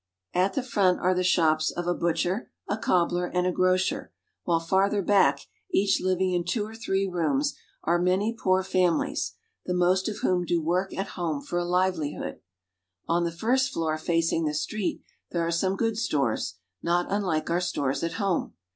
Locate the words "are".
0.99-1.13, 7.83-7.99, 15.45-15.51